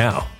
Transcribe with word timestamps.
now. 0.00 0.39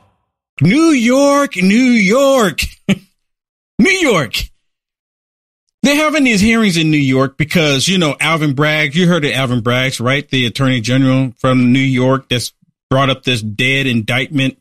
New 0.61 0.91
York, 0.91 1.55
New 1.57 1.75
York, 1.75 2.59
New 3.79 3.91
York. 3.91 4.35
They're 5.83 5.95
having 5.95 6.23
these 6.23 6.41
hearings 6.41 6.77
in 6.77 6.91
New 6.91 6.97
York 6.97 7.37
because, 7.37 7.87
you 7.87 7.97
know, 7.97 8.15
Alvin 8.19 8.53
Bragg, 8.53 8.95
you 8.95 9.07
heard 9.07 9.25
of 9.25 9.31
Alvin 9.31 9.61
Bragg, 9.61 9.99
right? 9.99 10.29
The 10.29 10.45
attorney 10.45 10.79
general 10.79 11.33
from 11.39 11.73
New 11.73 11.79
York 11.79 12.29
that's 12.29 12.53
brought 12.91 13.09
up 13.09 13.23
this 13.23 13.41
dead 13.41 13.87
indictment 13.87 14.59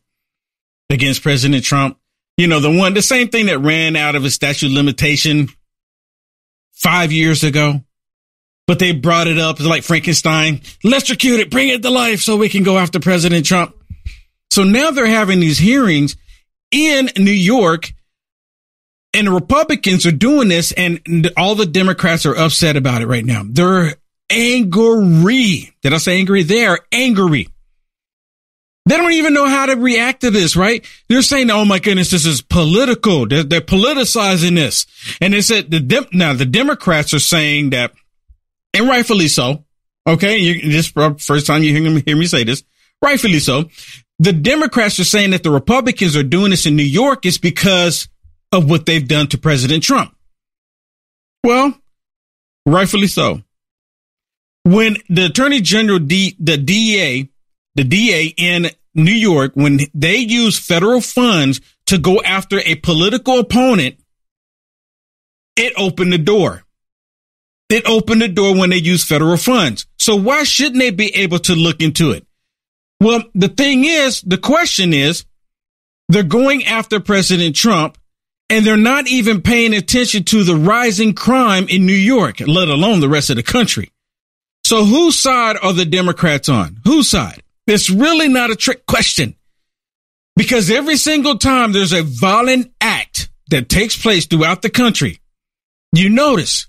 against 0.88 1.23
President 1.23 1.62
Trump. 1.62 1.99
You 2.38 2.47
know, 2.47 2.61
the 2.61 2.75
one, 2.75 2.94
the 2.94 3.02
same 3.02 3.29
thing 3.29 3.47
that 3.47 3.58
ran 3.58 3.97
out 3.97 4.14
of 4.14 4.25
a 4.25 4.31
statute 4.31 4.70
limitation 4.70 5.49
five 6.73 7.12
years 7.12 7.44
ago, 7.44 7.82
but 8.67 8.79
they 8.79 8.93
brought 8.93 9.26
it 9.26 9.38
up 9.38 9.61
like 9.61 9.82
Frankenstein, 9.82 10.62
electrocute 10.82 11.41
it, 11.41 11.50
bring 11.50 11.69
it 11.69 11.82
to 11.82 11.91
life 11.91 12.20
so 12.20 12.38
we 12.38 12.49
can 12.49 12.62
go 12.62 12.79
after 12.79 12.99
President 12.99 13.44
Trump. 13.44 13.75
So 14.50 14.64
now 14.64 14.91
they're 14.91 15.06
having 15.06 15.41
these 15.41 15.58
hearings 15.58 16.17
in 16.70 17.11
New 17.17 17.31
York 17.31 17.93
and 19.14 19.26
the 19.26 19.32
Republicans 19.32 20.06
are 20.06 20.12
doing 20.12 20.49
this 20.49 20.73
and 20.73 21.31
all 21.37 21.55
the 21.55 21.67
Democrats 21.67 22.26
are 22.26 22.37
upset 22.37 22.76
about 22.76 23.02
it 23.02 23.06
right 23.06 23.25
now. 23.25 23.43
They're 23.44 23.94
angry. 24.29 25.73
Did 25.82 25.94
I 25.94 25.99
say 25.99 26.19
angry? 26.19 26.43
They 26.43 26.64
are 26.67 26.79
angry. 26.93 27.49
They 28.87 28.97
don't 28.97 29.12
even 29.12 29.35
know 29.35 29.47
how 29.47 29.67
to 29.67 29.75
react 29.75 30.23
to 30.23 30.31
this, 30.31 30.56
right? 30.56 30.85
They're 31.08 31.23
saying, 31.23 31.50
"Oh 31.50 31.64
my 31.64 31.79
goodness, 31.79 32.11
this 32.11 32.25
is 32.25 32.41
political." 32.41 33.26
They're, 33.26 33.44
they're 33.44 33.61
politicizing 33.61 34.55
this, 34.55 34.87
and 35.20 35.35
they 35.35 35.43
said 35.43 35.70
the 35.70 35.81
Dem- 35.81 36.06
now 36.12 36.32
the 36.32 36.47
Democrats 36.47 37.12
are 37.12 37.20
saying 37.20 37.70
that, 37.70 37.93
and 38.73 38.88
rightfully 38.88 39.29
so. 39.29 39.64
Okay, 40.06 40.38
you, 40.38 40.73
this 40.73 40.88
first 40.88 41.47
time 41.47 41.62
you 41.62 41.76
hear 41.76 41.91
me, 41.91 42.02
hear 42.05 42.17
me 42.17 42.26
say 42.26 42.43
this. 42.43 42.64
rightfully 43.02 43.38
so. 43.38 43.69
The 44.20 44.34
Democrats 44.34 45.00
are 45.00 45.05
saying 45.05 45.31
that 45.31 45.43
the 45.43 45.50
Republicans 45.50 46.14
are 46.14 46.22
doing 46.22 46.50
this 46.50 46.67
in 46.67 46.76
New 46.76 46.82
York 46.82 47.25
is 47.25 47.38
because 47.38 48.06
of 48.52 48.69
what 48.69 48.84
they've 48.84 49.08
done 49.08 49.28
to 49.28 49.38
President 49.38 49.82
Trump. 49.82 50.14
Well, 51.43 51.72
rightfully 52.67 53.06
so. 53.06 53.40
When 54.62 54.99
the 55.08 55.25
Attorney 55.25 55.62
General, 55.62 56.00
D, 56.00 56.37
the 56.38 56.58
DA, 56.58 57.31
the 57.76 57.84
DA 57.84 58.34
in 58.37 58.69
New 58.94 59.11
York, 59.11 59.52
when 59.55 59.81
they 59.94 60.17
use 60.17 60.58
federal 60.58 61.00
funds 61.00 61.62
to 61.87 61.96
go 61.96 62.20
after 62.20 62.61
a 62.61 62.75
political 62.75 63.38
opponent, 63.38 63.96
it 65.56 65.73
opened 65.78 66.12
the 66.12 66.19
door. 66.19 66.64
It 67.70 67.88
opened 67.88 68.20
the 68.20 68.28
door 68.28 68.55
when 68.55 68.69
they 68.69 68.76
use 68.76 69.02
federal 69.02 69.38
funds. 69.38 69.87
So 69.99 70.14
why 70.14 70.43
shouldn't 70.43 70.78
they 70.78 70.90
be 70.90 71.14
able 71.16 71.38
to 71.38 71.55
look 71.55 71.81
into 71.81 72.11
it? 72.11 72.26
Well, 73.00 73.23
the 73.35 73.49
thing 73.49 73.85
is, 73.85 74.20
the 74.20 74.38
question 74.38 74.93
is, 74.93 75.25
they're 76.08 76.23
going 76.23 76.64
after 76.67 77.00
President 77.00 77.56
Trump 77.56 77.97
and 78.50 78.67
they're 78.67 78.76
not 78.76 79.08
even 79.08 79.43
paying 79.43 79.75
attention 79.75 80.25
to 80.25 80.44
the 80.44 80.56
rising 80.56 81.14
crime 81.14 81.67
in 81.69 81.87
New 81.87 81.93
York, 81.93 82.41
let 82.41 82.69
alone 82.69 83.00
the 83.00 83.08
rest 83.08 83.31
of 83.31 83.37
the 83.37 83.43
country. 83.43 83.93
So 84.64 84.85
whose 84.85 85.19
side 85.19 85.56
are 85.62 85.73
the 85.73 85.85
Democrats 85.85 86.49
on? 86.49 86.81
Whose 86.85 87.08
side? 87.08 87.43
It's 87.67 87.88
really 87.88 88.29
not 88.29 88.50
a 88.50 88.56
trick 88.56 88.85
question 88.87 89.37
because 90.37 90.70
every 90.70 90.97
single 90.97 91.38
time 91.38 91.73
there's 91.73 91.93
a 91.93 92.02
violent 92.02 92.73
act 92.81 93.31
that 93.50 93.69
takes 93.69 94.00
place 94.00 94.26
throughout 94.26 94.62
the 94.62 94.70
country, 94.70 95.20
you 95.93 96.08
notice 96.08 96.67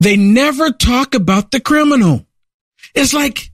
they 0.00 0.16
never 0.16 0.70
talk 0.70 1.14
about 1.14 1.50
the 1.50 1.60
criminal. 1.60 2.26
It's 2.94 3.14
like 3.14 3.50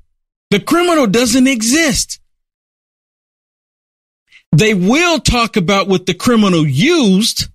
the 0.54 0.60
criminal 0.60 1.08
doesn't 1.08 1.48
exist. 1.48 2.20
They 4.52 4.72
will 4.72 5.18
talk 5.18 5.56
about 5.56 5.88
what 5.88 6.06
the 6.06 6.14
criminal 6.14 6.64
used, 6.64 7.48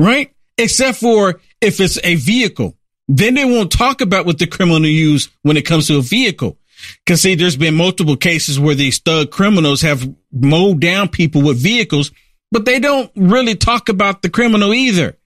right? 0.00 0.34
Except 0.58 0.98
for 0.98 1.40
if 1.60 1.78
it's 1.78 2.00
a 2.02 2.16
vehicle. 2.16 2.76
Then 3.06 3.34
they 3.34 3.44
won't 3.44 3.70
talk 3.70 4.00
about 4.00 4.26
what 4.26 4.40
the 4.40 4.48
criminal 4.48 4.88
used 4.88 5.30
when 5.42 5.56
it 5.56 5.66
comes 5.66 5.86
to 5.86 5.98
a 5.98 6.02
vehicle. 6.02 6.58
Cause 7.06 7.22
see, 7.22 7.36
there's 7.36 7.56
been 7.56 7.76
multiple 7.76 8.16
cases 8.16 8.58
where 8.58 8.74
these 8.74 8.98
thug 8.98 9.30
criminals 9.30 9.82
have 9.82 10.12
mowed 10.32 10.80
down 10.80 11.08
people 11.08 11.42
with 11.42 11.62
vehicles, 11.62 12.10
but 12.50 12.64
they 12.64 12.80
don't 12.80 13.08
really 13.14 13.54
talk 13.54 13.88
about 13.88 14.22
the 14.22 14.30
criminal 14.30 14.74
either. 14.74 15.16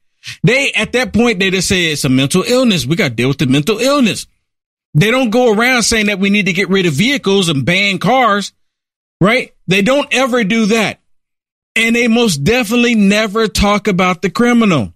They, 0.42 0.70
at 0.72 0.92
that 0.92 1.14
point, 1.14 1.38
they 1.38 1.50
just 1.50 1.68
say 1.68 1.86
it's 1.86 2.04
a 2.04 2.10
mental 2.10 2.42
illness. 2.42 2.84
We 2.84 2.94
got 2.94 3.08
to 3.08 3.14
deal 3.14 3.28
with 3.28 3.38
the 3.38 3.46
mental 3.46 3.78
illness. 3.78 4.26
They 4.94 5.10
don't 5.10 5.30
go 5.30 5.54
around 5.54 5.82
saying 5.84 6.06
that 6.06 6.18
we 6.18 6.30
need 6.30 6.46
to 6.46 6.52
get 6.52 6.68
rid 6.68 6.86
of 6.86 6.92
vehicles 6.94 7.48
and 7.48 7.64
ban 7.64 7.98
cars, 7.98 8.52
right? 9.20 9.54
They 9.66 9.82
don't 9.82 10.12
ever 10.12 10.42
do 10.44 10.66
that. 10.66 11.00
And 11.76 11.94
they 11.94 12.08
most 12.08 12.38
definitely 12.38 12.96
never 12.96 13.46
talk 13.46 13.86
about 13.86 14.22
the 14.22 14.30
criminal, 14.30 14.92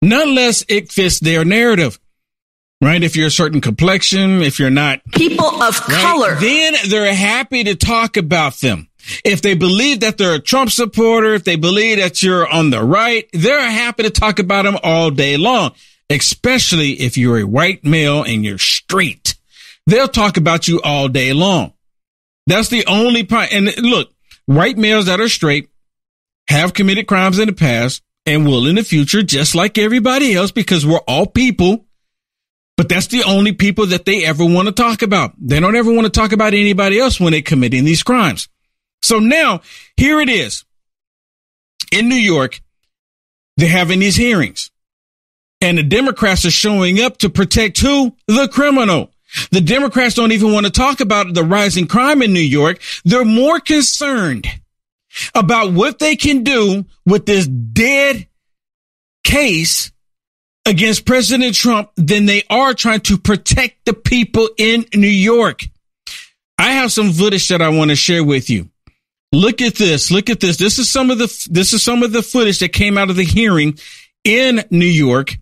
none 0.00 0.34
less 0.34 0.64
it 0.68 0.90
fits 0.90 1.20
their 1.20 1.44
narrative, 1.44 2.00
right? 2.80 3.02
If 3.02 3.14
you're 3.14 3.26
a 3.26 3.30
certain 3.30 3.60
complexion, 3.60 4.40
if 4.40 4.58
you're 4.58 4.70
not 4.70 5.02
people 5.12 5.44
of 5.44 5.78
right, 5.80 6.00
color, 6.00 6.34
then 6.36 6.74
they're 6.88 7.14
happy 7.14 7.64
to 7.64 7.74
talk 7.74 8.16
about 8.16 8.54
them. 8.60 8.88
If 9.24 9.42
they 9.42 9.54
believe 9.54 10.00
that 10.00 10.16
they're 10.16 10.34
a 10.34 10.40
Trump 10.40 10.70
supporter, 10.70 11.34
if 11.34 11.44
they 11.44 11.56
believe 11.56 11.98
that 11.98 12.22
you're 12.22 12.48
on 12.48 12.70
the 12.70 12.82
right, 12.82 13.28
they're 13.32 13.70
happy 13.70 14.04
to 14.04 14.10
talk 14.10 14.38
about 14.38 14.64
them 14.64 14.78
all 14.82 15.10
day 15.10 15.36
long, 15.36 15.72
especially 16.10 16.92
if 16.92 17.16
you're 17.16 17.38
a 17.38 17.46
white 17.46 17.84
male 17.84 18.22
and 18.22 18.44
you're 18.44 18.58
straight. 18.58 19.36
They'll 19.86 20.08
talk 20.08 20.36
about 20.36 20.68
you 20.68 20.80
all 20.82 21.08
day 21.08 21.32
long. 21.32 21.72
That's 22.46 22.68
the 22.68 22.86
only 22.86 23.24
part. 23.24 23.52
And 23.52 23.74
look, 23.78 24.10
white 24.46 24.78
males 24.78 25.06
that 25.06 25.20
are 25.20 25.28
straight 25.28 25.68
have 26.48 26.74
committed 26.74 27.06
crimes 27.06 27.38
in 27.38 27.46
the 27.46 27.52
past 27.52 28.02
and 28.24 28.46
will 28.46 28.66
in 28.66 28.76
the 28.76 28.84
future, 28.84 29.22
just 29.22 29.54
like 29.54 29.78
everybody 29.78 30.34
else, 30.34 30.50
because 30.50 30.86
we're 30.86 30.98
all 30.98 31.26
people. 31.26 31.86
But 32.76 32.88
that's 32.88 33.08
the 33.08 33.24
only 33.24 33.52
people 33.52 33.86
that 33.86 34.04
they 34.04 34.24
ever 34.24 34.44
want 34.44 34.68
to 34.68 34.72
talk 34.72 35.02
about. 35.02 35.32
They 35.38 35.58
don't 35.60 35.76
ever 35.76 35.92
want 35.92 36.04
to 36.04 36.10
talk 36.10 36.32
about 36.32 36.54
anybody 36.54 36.98
else 37.00 37.18
when 37.18 37.32
they're 37.32 37.42
committing 37.42 37.84
these 37.84 38.02
crimes. 38.02 38.48
So 39.02 39.18
now 39.18 39.62
here 39.96 40.20
it 40.20 40.28
is 40.28 40.64
in 41.92 42.08
New 42.08 42.14
York. 42.14 42.60
They're 43.56 43.68
having 43.68 43.98
these 43.98 44.16
hearings 44.16 44.70
and 45.60 45.78
the 45.78 45.82
Democrats 45.82 46.44
are 46.44 46.50
showing 46.50 47.00
up 47.00 47.18
to 47.18 47.28
protect 47.28 47.78
who? 47.80 48.14
The 48.26 48.48
criminal. 48.48 49.10
The 49.50 49.60
Democrats 49.60 50.14
don't 50.14 50.32
even 50.32 50.52
want 50.52 50.66
to 50.66 50.72
talk 50.72 51.00
about 51.00 51.34
the 51.34 51.44
rising 51.44 51.86
crime 51.86 52.22
in 52.22 52.32
New 52.32 52.40
York. 52.40 52.80
They're 53.04 53.24
more 53.24 53.60
concerned 53.60 54.46
about 55.34 55.72
what 55.72 55.98
they 55.98 56.16
can 56.16 56.44
do 56.44 56.86
with 57.04 57.26
this 57.26 57.46
dead 57.46 58.26
case 59.24 59.92
against 60.64 61.04
President 61.04 61.54
Trump 61.54 61.90
than 61.96 62.26
they 62.26 62.42
are 62.48 62.74
trying 62.74 63.00
to 63.00 63.18
protect 63.18 63.84
the 63.84 63.94
people 63.94 64.48
in 64.56 64.86
New 64.94 65.06
York. 65.06 65.64
I 66.56 66.72
have 66.72 66.92
some 66.92 67.12
footage 67.12 67.48
that 67.48 67.62
I 67.62 67.68
want 67.68 67.90
to 67.90 67.96
share 67.96 68.24
with 68.24 68.50
you. 68.50 68.70
Look 69.32 69.60
at 69.60 69.74
this. 69.74 70.10
Look 70.10 70.30
at 70.30 70.40
this. 70.40 70.56
This 70.56 70.78
is 70.78 70.90
some 70.90 71.10
of 71.10 71.18
the 71.18 71.48
this 71.50 71.72
is 71.72 71.82
some 71.82 72.02
of 72.02 72.12
the 72.12 72.22
footage 72.22 72.60
that 72.60 72.72
came 72.72 72.96
out 72.96 73.10
of 73.10 73.16
the 73.16 73.24
hearing 73.24 73.78
in 74.24 74.64
New 74.70 74.86
York 74.86 75.36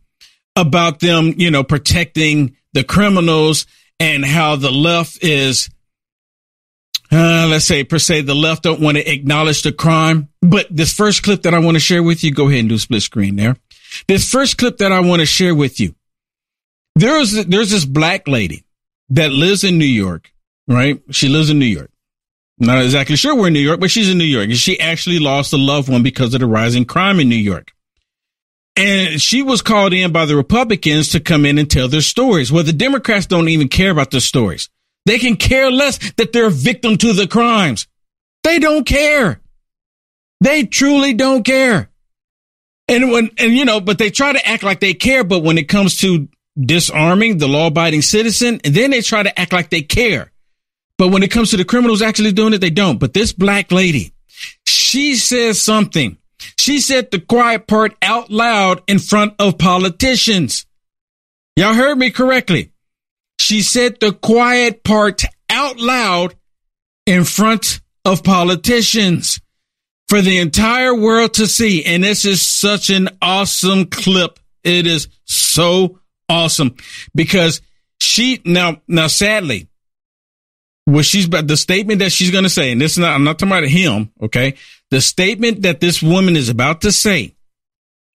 about 0.56 1.00
them, 1.00 1.35
you 1.37 1.50
know, 1.50 1.62
protecting 1.62 2.56
the 2.73 2.82
criminals 2.82 3.67
and 4.00 4.25
how 4.25 4.56
the 4.56 4.70
left 4.70 5.23
is 5.23 5.70
uh, 7.12 7.47
let's 7.49 7.64
say 7.64 7.85
per 7.85 7.99
se 7.99 8.23
the 8.23 8.35
left 8.35 8.64
don't 8.64 8.81
want 8.81 8.97
to 8.97 9.12
acknowledge 9.12 9.62
the 9.62 9.73
crime. 9.73 10.29
But 10.43 10.67
this 10.70 10.93
first 10.93 11.23
clip 11.23 11.43
that 11.43 11.55
I 11.55 11.58
want 11.58 11.76
to 11.76 11.81
share 11.81 12.03
with 12.03 12.25
you, 12.25 12.32
go 12.32 12.49
ahead 12.49 12.61
and 12.61 12.69
do 12.69 12.79
split 12.79 13.03
screen 13.03 13.37
there. 13.37 13.56
This 14.08 14.31
first 14.31 14.58
clip 14.58 14.79
that 14.79 14.93
I 14.93 15.00
want 15.00 15.20
to 15.20 15.26
share 15.26 15.55
with 15.55 15.79
you. 15.79 15.94
There's 16.97 17.32
there's 17.47 17.70
this 17.70 17.85
black 17.85 18.26
lady 18.26 18.64
that 19.11 19.31
lives 19.31 19.62
in 19.64 19.79
New 19.79 19.85
York, 19.85 20.32
right? 20.67 21.00
She 21.11 21.29
lives 21.29 21.50
in 21.50 21.59
New 21.59 21.67
York. 21.67 21.91
Not 22.59 22.82
exactly 22.82 23.17
sure 23.17 23.35
where 23.35 23.49
in 23.49 23.52
New 23.52 23.61
York, 23.61 23.81
but 23.81 23.91
she's 23.91 24.11
in 24.11 24.17
New 24.19 24.25
York 24.25 24.47
and 24.47 24.56
she 24.56 24.81
actually 24.81 25.19
lost 25.19 25.52
a 25.52 25.59
loved 25.59 25.91
one 25.91 26.02
because 26.02 26.32
of 26.32 26.41
the 26.41 26.47
rising 26.47 26.87
crime 26.87 27.20
in 27.20 27.29
New 27.29 27.37
York. 27.37 27.73
And 28.76 29.20
she 29.20 29.43
was 29.43 29.62
called 29.62 29.94
in 29.94 30.12
by 30.12 30.26
the 30.26 30.37
Republicans 30.37 31.11
to 31.11 31.20
come 31.20 31.46
in 31.46 31.56
and 31.56 31.70
tell 31.70 31.88
their 31.88 32.02
stories. 32.02 32.52
Well, 32.52 32.62
the 32.62 32.73
Democrats 32.73 33.26
don't 33.26 33.49
even 33.49 33.69
care 33.69 33.90
about 33.90 34.11
their 34.11 34.20
stories. 34.20 34.69
They 35.06 35.19
can 35.19 35.37
care 35.37 35.70
less 35.70 35.99
that 36.14 36.32
they're 36.32 36.49
a 36.49 36.50
victim 36.50 36.99
to 36.99 37.12
the 37.12 37.26
crimes. 37.26 37.87
They 38.43 38.58
don't 38.58 38.84
care. 38.84 39.40
They 40.40 40.64
truly 40.64 41.14
don't 41.14 41.45
care. 41.45 41.90
And 42.88 43.11
when, 43.11 43.30
and 43.38 43.52
you 43.52 43.64
know, 43.64 43.80
but 43.80 43.99
they 43.99 44.11
try 44.11 44.33
to 44.33 44.47
act 44.47 44.62
like 44.62 44.80
they 44.80 44.95
care. 44.95 45.25
But 45.25 45.42
when 45.42 45.59
it 45.59 45.68
comes 45.68 45.97
to 45.99 46.28
disarming 46.59 47.38
the 47.38 47.49
law 47.49 47.68
abiding 47.68 48.02
citizen, 48.02 48.61
and 48.62 48.75
then 48.75 48.90
they 48.90 49.00
try 49.00 49.23
to 49.23 49.40
act 49.40 49.52
like 49.52 49.71
they 49.71 49.83
care. 49.83 50.33
But 50.99 51.09
when 51.09 51.23
it 51.23 51.30
comes 51.30 51.50
to 51.50 51.56
the 51.56 51.64
criminals 51.64 52.02
actually 52.02 52.33
doing 52.33 52.54
it, 52.54 52.61
they 52.61 52.71
don't. 52.71 52.99
But 52.99 53.14
this 53.14 53.33
black 53.33 53.73
lady, 53.73 54.12
she 54.66 55.16
says 55.16 55.61
something. 55.61 56.16
She 56.59 56.81
said 56.81 57.11
the 57.11 57.21
quiet 57.21 57.67
part 57.67 57.95
out 58.03 58.31
loud 58.31 58.83
in 58.87 58.99
front 58.99 59.35
of 59.38 59.59
politicians. 59.59 60.67
Y'all 61.57 61.75
heard 61.75 61.99
me 61.99 62.11
correctly. 62.11 62.73
She 63.38 63.62
said 63.62 64.00
the 64.00 64.12
quiet 64.12 64.85
part 64.85 65.23
out 65.50 65.79
loud 65.79 66.35
in 67.07 67.25
front 67.25 67.81
of 68.05 68.23
politicians 68.23 69.41
for 70.09 70.21
the 70.21 70.38
entire 70.38 70.95
world 70.95 71.35
to 71.35 71.47
see. 71.47 71.85
And 71.85 72.05
this 72.05 72.25
is 72.25 72.43
such 72.43 72.91
an 72.91 73.09
awesome 73.21 73.87
clip. 73.87 74.38
It 74.65 74.87
is 74.87 75.09
so 75.25 76.00
awesome 76.29 76.76
because 77.15 77.61
she 77.99 78.41
now, 78.45 78.81
now 78.88 79.07
sadly, 79.07 79.69
what 80.87 81.05
she's 81.05 81.28
but 81.28 81.47
the 81.47 81.57
statement 81.57 81.99
that 81.99 82.12
she's 82.12 82.31
going 82.31 82.45
to 82.45 82.50
say, 82.50 82.73
and 82.73 82.81
this 82.81 82.93
is 82.93 82.99
not, 82.99 83.12
I'm 83.12 83.25
not 83.25 83.38
talking 83.38 83.52
about 83.52 83.69
him. 83.69 84.11
Okay. 84.23 84.55
The 84.90 85.00
statement 85.00 85.62
that 85.62 85.81
this 85.81 86.02
woman 86.02 86.37
is 86.37 86.49
about 86.49 86.81
to 86.83 86.93
say 86.93 87.35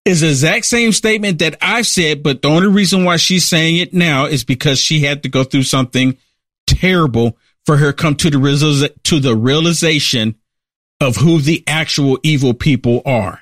is 0.05 0.21
the 0.21 0.29
exact 0.29 0.65
same 0.65 0.93
statement 0.93 1.39
that 1.39 1.57
I've 1.61 1.85
said, 1.85 2.23
but 2.23 2.41
the 2.41 2.47
only 2.47 2.69
reason 2.69 3.03
why 3.03 3.17
she's 3.17 3.45
saying 3.45 3.77
it 3.77 3.93
now 3.93 4.25
is 4.25 4.43
because 4.43 4.79
she 4.79 5.01
had 5.01 5.23
to 5.23 5.29
go 5.29 5.43
through 5.43 5.63
something 5.63 6.17
terrible 6.65 7.37
for 7.65 7.77
her 7.77 7.93
come 7.93 8.15
to 8.15 8.29
the 8.29 8.93
to 9.03 9.19
the 9.19 9.35
realization 9.35 10.35
of 11.01 11.17
who 11.17 11.39
the 11.39 11.63
actual 11.67 12.19
evil 12.23 12.53
people 12.53 13.01
are. 13.05 13.41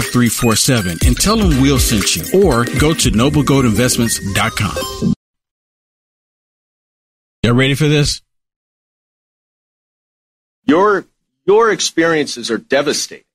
5347 0.01 0.97
and 1.05 1.17
tell 1.17 1.37
them 1.37 1.61
we'll 1.61 1.79
sent 1.79 2.15
you 2.15 2.23
or 2.43 2.65
go 2.79 2.93
to 2.93 3.09
noblegoldinvestments.com. 3.09 5.13
Y'all 7.43 7.53
ready 7.53 7.73
for 7.73 7.87
this? 7.87 8.21
Your 10.65 11.05
your 11.45 11.71
experiences 11.71 12.51
are 12.51 12.57
devastating. 12.57 13.25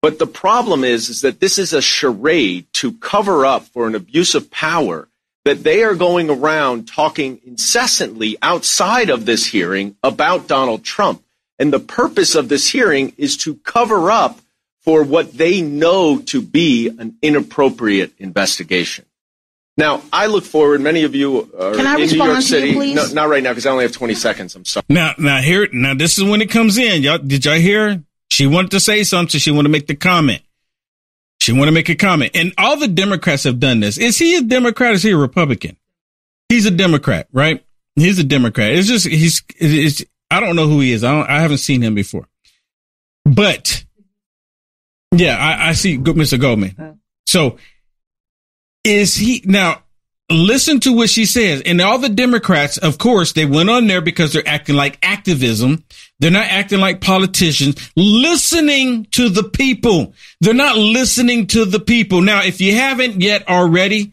But 0.00 0.18
the 0.18 0.26
problem 0.26 0.84
is, 0.84 1.08
is 1.08 1.22
that 1.22 1.40
this 1.40 1.58
is 1.58 1.72
a 1.72 1.80
charade 1.80 2.66
to 2.74 2.92
cover 2.92 3.46
up 3.46 3.64
for 3.64 3.86
an 3.86 3.94
abuse 3.94 4.34
of 4.34 4.50
power 4.50 5.08
that 5.44 5.62
they 5.62 5.82
are 5.82 5.94
going 5.94 6.30
around 6.30 6.88
talking 6.88 7.40
incessantly 7.46 8.36
outside 8.40 9.10
of 9.10 9.26
this 9.26 9.46
hearing 9.46 9.96
about 10.02 10.46
Donald 10.46 10.84
Trump. 10.84 11.22
And 11.58 11.72
the 11.72 11.80
purpose 11.80 12.34
of 12.34 12.48
this 12.48 12.68
hearing 12.68 13.14
is 13.16 13.36
to 13.38 13.56
cover 13.56 14.10
up 14.10 14.40
for 14.84 15.02
what 15.02 15.32
they 15.32 15.62
know 15.62 16.18
to 16.26 16.42
be 16.42 16.88
an 16.88 17.16
inappropriate 17.22 18.12
investigation. 18.18 19.06
Now, 19.76 20.02
I 20.12 20.26
look 20.26 20.44
forward. 20.44 20.80
Many 20.82 21.02
of 21.02 21.14
you 21.14 21.50
are 21.58 21.74
Can 21.74 21.86
I 21.86 21.94
in 21.94 22.00
New 22.02 22.16
York 22.16 22.28
respond 22.28 22.30
to 22.30 22.36
you, 22.36 22.42
City. 22.42 22.72
please? 22.74 22.94
no, 22.94 23.22
not 23.22 23.28
right 23.28 23.42
now 23.42 23.50
because 23.50 23.66
I 23.66 23.70
only 23.70 23.84
have 23.84 23.92
20 23.92 24.14
seconds. 24.14 24.54
I'm 24.54 24.64
sorry. 24.64 24.84
Now, 24.88 25.14
now 25.18 25.40
here, 25.40 25.68
now 25.72 25.94
this 25.94 26.16
is 26.16 26.24
when 26.24 26.40
it 26.42 26.50
comes 26.50 26.78
in. 26.78 27.02
Y'all, 27.02 27.18
did 27.18 27.44
y'all 27.44 27.54
hear? 27.54 28.02
She 28.28 28.46
wanted 28.46 28.70
to 28.72 28.80
say 28.80 29.02
something. 29.02 29.40
She 29.40 29.50
wanted 29.50 29.64
to 29.64 29.68
make 29.70 29.86
the 29.88 29.96
comment. 29.96 30.42
She 31.40 31.52
wanted 31.52 31.66
to 31.66 31.72
make 31.72 31.88
a 31.88 31.96
comment. 31.96 32.32
And 32.34 32.52
all 32.56 32.76
the 32.76 32.88
Democrats 32.88 33.44
have 33.44 33.58
done 33.58 33.80
this. 33.80 33.98
Is 33.98 34.16
he 34.18 34.36
a 34.36 34.42
Democrat? 34.42 34.92
Or 34.92 34.94
is 34.94 35.02
he 35.02 35.10
a 35.10 35.16
Republican? 35.16 35.76
He's 36.48 36.66
a 36.66 36.70
Democrat, 36.70 37.28
right? 37.32 37.64
He's 37.96 38.18
a 38.18 38.24
Democrat. 38.24 38.72
It's 38.72 38.86
just, 38.86 39.06
he's, 39.06 39.42
it's, 39.56 40.04
I 40.30 40.40
don't 40.40 40.56
know 40.56 40.68
who 40.68 40.80
he 40.80 40.92
is. 40.92 41.02
I 41.04 41.12
don't, 41.12 41.28
I 41.28 41.40
haven't 41.40 41.58
seen 41.58 41.82
him 41.82 41.94
before, 41.94 42.28
but 43.24 43.84
yeah, 45.18 45.36
I, 45.36 45.70
I 45.70 45.72
see 45.72 45.96
good 45.96 46.16
Mr. 46.16 46.40
Goldman. 46.40 46.74
Uh-huh. 46.78 46.92
So 47.26 47.58
is 48.84 49.14
he 49.14 49.42
now 49.44 49.82
listen 50.30 50.80
to 50.80 50.92
what 50.92 51.10
she 51.10 51.26
says. 51.26 51.62
And 51.64 51.80
all 51.80 51.98
the 51.98 52.08
democrats 52.08 52.78
of 52.78 52.98
course 52.98 53.32
they 53.32 53.46
went 53.46 53.70
on 53.70 53.86
there 53.86 54.00
because 54.00 54.32
they're 54.32 54.46
acting 54.46 54.76
like 54.76 54.98
activism. 55.02 55.84
They're 56.20 56.30
not 56.30 56.46
acting 56.46 56.80
like 56.80 57.00
politicians. 57.00 57.90
Listening 57.96 59.06
to 59.12 59.28
the 59.28 59.44
people. 59.44 60.14
They're 60.40 60.54
not 60.54 60.76
listening 60.76 61.46
to 61.48 61.64
the 61.64 61.80
people. 61.80 62.22
Now 62.22 62.42
if 62.42 62.60
you 62.60 62.74
haven't 62.74 63.20
yet 63.20 63.48
already 63.48 64.12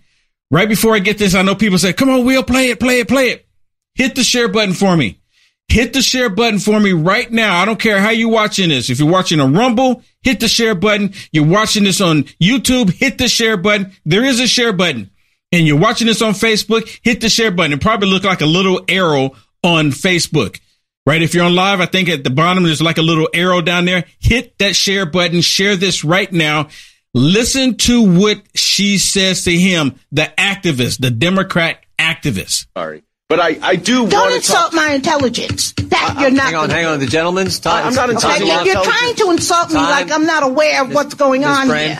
right 0.49 0.67
before 0.67 0.93
i 0.93 0.99
get 0.99 1.17
this 1.17 1.33
i 1.33 1.41
know 1.41 1.55
people 1.55 1.77
say 1.77 1.93
come 1.93 2.09
on 2.09 2.25
we'll 2.25 2.43
play 2.43 2.71
it 2.71 2.79
play 2.79 2.99
it 2.99 3.07
play 3.07 3.29
it. 3.29 3.47
Hit 3.95 4.15
the 4.15 4.23
share 4.23 4.47
button 4.49 4.73
for 4.73 4.95
me 4.95 5.20
hit 5.67 5.93
the 5.93 6.01
share 6.01 6.29
button 6.29 6.59
for 6.59 6.79
me 6.79 6.91
right 6.93 7.31
now. 7.31 7.61
I 7.61 7.65
don't 7.65 7.79
care 7.79 7.99
how 7.99 8.09
you're 8.09 8.29
watching 8.29 8.69
this. 8.69 8.89
If 8.89 8.99
you're 8.99 9.09
watching 9.09 9.39
a 9.39 9.47
Rumble, 9.47 10.03
hit 10.21 10.39
the 10.39 10.47
share 10.47 10.75
button. 10.75 11.13
You're 11.31 11.45
watching 11.45 11.83
this 11.83 12.01
on 12.01 12.23
YouTube, 12.41 12.91
hit 12.91 13.17
the 13.17 13.27
share 13.27 13.57
button. 13.57 13.93
There 14.05 14.23
is 14.25 14.39
a 14.39 14.47
share 14.47 14.73
button. 14.73 15.09
And 15.53 15.67
you're 15.67 15.79
watching 15.79 16.07
this 16.07 16.21
on 16.21 16.33
Facebook, 16.33 16.99
hit 17.03 17.21
the 17.21 17.29
share 17.29 17.51
button. 17.51 17.73
It 17.73 17.81
probably 17.81 18.09
look 18.09 18.23
like 18.23 18.41
a 18.41 18.45
little 18.45 18.81
arrow 18.87 19.31
on 19.63 19.91
Facebook. 19.91 20.59
Right? 21.05 21.21
If 21.21 21.33
you're 21.33 21.45
on 21.45 21.55
live, 21.55 21.81
I 21.81 21.87
think 21.87 22.09
at 22.09 22.23
the 22.23 22.29
bottom 22.29 22.63
there's 22.63 22.81
like 22.81 22.99
a 22.99 23.01
little 23.01 23.27
arrow 23.33 23.61
down 23.61 23.85
there. 23.85 24.05
Hit 24.19 24.57
that 24.59 24.75
share 24.75 25.05
button. 25.05 25.41
Share 25.41 25.75
this 25.75 26.03
right 26.03 26.31
now. 26.31 26.69
Listen 27.13 27.75
to 27.77 28.19
what 28.19 28.41
she 28.55 28.97
says 28.97 29.43
to 29.43 29.51
him, 29.51 29.95
the 30.11 30.31
activist, 30.37 30.99
the 30.99 31.11
Democrat 31.11 31.83
activist. 31.99 32.67
Sorry. 32.77 33.03
But 33.31 33.39
I, 33.39 33.57
I 33.61 33.75
do 33.77 34.09
Don't 34.09 34.19
want 34.19 34.29
to 34.31 34.35
insult 34.35 34.71
talk. 34.71 34.73
my 34.73 34.91
intelligence. 34.91 35.71
That 35.77 36.15
uh, 36.17 36.19
you're 36.19 36.31
not. 36.31 36.47
Hang 36.47 36.55
on, 36.55 36.61
gonna 36.67 36.73
hang 36.73 36.85
on. 36.85 36.99
do. 36.99 37.05
The 37.05 37.11
gentleman's 37.11 37.61
time. 37.61 37.87
I'm 37.87 37.93
not 37.93 38.09
insulting 38.09 38.43
Okay, 38.43 38.65
you. 38.65 38.73
you're, 38.73 38.83
trying 38.83 39.15
to 39.15 39.31
insult 39.31 39.69
me 39.69 39.75
Time. 39.75 39.89
like 39.89 40.11
I'm 40.11 40.25
not 40.25 40.43
aware 40.43 40.81
of 40.81 40.89
Ms. 40.89 40.95
what's 40.95 41.13
going 41.13 41.39
Ms. 41.39 41.49
on 41.49 41.67
Brame, 41.69 41.87
here. 41.87 41.99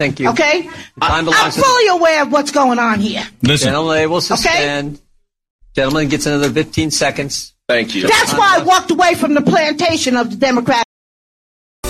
Thank 0.00 0.18
you. 0.18 0.30
Okay, 0.30 0.70
I'm 0.98 1.26
belongs 1.26 1.56
to 1.56 1.60
fully 1.60 1.88
aware 1.88 2.22
of 2.22 2.32
what's 2.32 2.52
going 2.52 2.78
on 2.78 3.00
here. 3.00 3.22
Listen. 3.42 3.66
Gentlemen, 3.66 3.96
they 3.96 4.06
will 4.06 4.22
suspend. 4.22 4.98
Gentleman 5.74 6.08
gets 6.08 6.24
another 6.24 6.48
15 6.48 6.90
seconds. 6.90 7.52
Thank 7.68 7.94
you. 7.94 8.08
That's 8.08 8.32
why 8.32 8.56
I 8.58 8.62
walked 8.62 8.90
away 8.90 9.14
from 9.14 9.34
the 9.34 9.42
plantation 9.42 10.16
of 10.16 10.30
the 10.30 10.36
Democrat. 10.36 10.86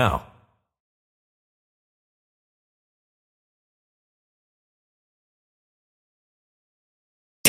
now. 0.00 0.29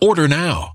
Order 0.00 0.28
now. 0.28 0.74